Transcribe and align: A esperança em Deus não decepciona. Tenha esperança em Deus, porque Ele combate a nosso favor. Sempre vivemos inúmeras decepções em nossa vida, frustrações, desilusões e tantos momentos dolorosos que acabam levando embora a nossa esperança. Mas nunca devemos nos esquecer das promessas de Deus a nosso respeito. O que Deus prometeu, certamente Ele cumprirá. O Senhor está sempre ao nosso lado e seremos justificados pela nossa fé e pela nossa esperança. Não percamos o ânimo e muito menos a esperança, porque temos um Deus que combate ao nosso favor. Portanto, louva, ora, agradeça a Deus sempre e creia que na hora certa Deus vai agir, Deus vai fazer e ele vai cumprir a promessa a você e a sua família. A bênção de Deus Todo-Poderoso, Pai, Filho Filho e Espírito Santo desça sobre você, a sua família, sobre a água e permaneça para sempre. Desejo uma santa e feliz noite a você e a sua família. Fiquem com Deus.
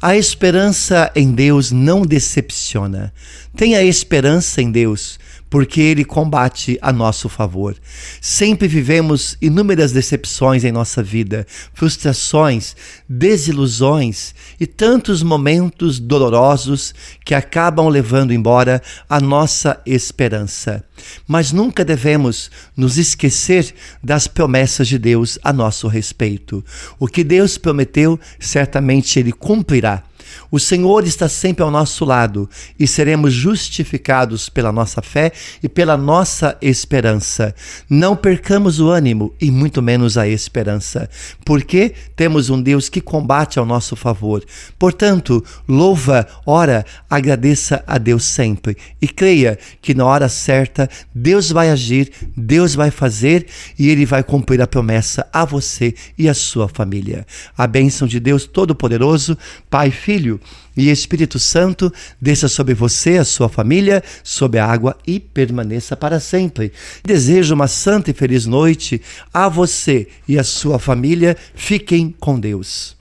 A 0.00 0.16
esperança 0.16 1.10
em 1.16 1.32
Deus 1.32 1.72
não 1.72 2.02
decepciona. 2.02 3.12
Tenha 3.56 3.82
esperança 3.82 4.62
em 4.62 4.70
Deus, 4.70 5.18
porque 5.50 5.80
Ele 5.80 6.04
combate 6.04 6.78
a 6.80 6.92
nosso 6.92 7.28
favor. 7.28 7.76
Sempre 8.20 8.68
vivemos 8.68 9.36
inúmeras 9.42 9.90
decepções 9.90 10.62
em 10.62 10.70
nossa 10.70 11.02
vida, 11.02 11.44
frustrações, 11.74 12.76
desilusões 13.08 14.36
e 14.60 14.68
tantos 14.68 15.20
momentos 15.20 15.98
dolorosos 15.98 16.94
que 17.24 17.34
acabam 17.34 17.88
levando 17.88 18.32
embora 18.32 18.80
a 19.10 19.20
nossa 19.20 19.80
esperança. 19.84 20.84
Mas 21.26 21.52
nunca 21.52 21.84
devemos 21.84 22.50
nos 22.76 22.96
esquecer 22.98 23.74
das 24.02 24.26
promessas 24.26 24.88
de 24.88 24.98
Deus 24.98 25.38
a 25.42 25.52
nosso 25.52 25.88
respeito. 25.88 26.64
O 26.98 27.06
que 27.06 27.22
Deus 27.22 27.58
prometeu, 27.58 28.18
certamente 28.38 29.18
Ele 29.18 29.32
cumprirá. 29.32 30.02
O 30.50 30.58
Senhor 30.58 31.04
está 31.04 31.28
sempre 31.28 31.62
ao 31.62 31.70
nosso 31.70 32.04
lado 32.04 32.48
e 32.78 32.86
seremos 32.86 33.32
justificados 33.32 34.48
pela 34.48 34.72
nossa 34.72 35.02
fé 35.02 35.32
e 35.62 35.68
pela 35.68 35.96
nossa 35.96 36.56
esperança. 36.60 37.54
Não 37.88 38.16
percamos 38.16 38.80
o 38.80 38.88
ânimo 38.88 39.34
e 39.40 39.50
muito 39.50 39.80
menos 39.80 40.16
a 40.18 40.26
esperança, 40.28 41.08
porque 41.44 41.94
temos 42.16 42.50
um 42.50 42.60
Deus 42.60 42.88
que 42.88 43.00
combate 43.00 43.58
ao 43.58 43.66
nosso 43.66 43.94
favor. 43.96 44.44
Portanto, 44.78 45.44
louva, 45.68 46.26
ora, 46.44 46.84
agradeça 47.08 47.82
a 47.86 47.98
Deus 47.98 48.24
sempre 48.24 48.76
e 49.00 49.08
creia 49.08 49.58
que 49.80 49.94
na 49.94 50.04
hora 50.04 50.28
certa 50.28 50.88
Deus 51.14 51.50
vai 51.50 51.70
agir, 51.70 52.10
Deus 52.36 52.74
vai 52.74 52.90
fazer 52.90 53.46
e 53.78 53.88
ele 53.88 54.04
vai 54.04 54.22
cumprir 54.22 54.60
a 54.60 54.66
promessa 54.66 55.26
a 55.32 55.44
você 55.44 55.94
e 56.16 56.28
a 56.28 56.34
sua 56.34 56.68
família. 56.68 57.26
A 57.56 57.66
bênção 57.66 58.06
de 58.06 58.18
Deus 58.18 58.46
Todo-Poderoso, 58.46 59.36
Pai, 59.70 59.90
Filho 59.90 60.17
Filho 60.18 60.40
e 60.76 60.90
Espírito 60.90 61.38
Santo 61.38 61.92
desça 62.20 62.48
sobre 62.48 62.74
você, 62.74 63.18
a 63.18 63.24
sua 63.24 63.48
família, 63.48 64.02
sobre 64.24 64.58
a 64.58 64.66
água 64.66 64.96
e 65.06 65.20
permaneça 65.20 65.96
para 65.96 66.18
sempre. 66.18 66.72
Desejo 67.04 67.54
uma 67.54 67.68
santa 67.68 68.10
e 68.10 68.14
feliz 68.14 68.44
noite 68.44 69.00
a 69.32 69.48
você 69.48 70.08
e 70.26 70.36
a 70.36 70.42
sua 70.42 70.78
família. 70.78 71.36
Fiquem 71.54 72.14
com 72.18 72.38
Deus. 72.38 72.96